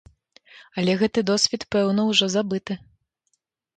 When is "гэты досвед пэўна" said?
1.01-2.01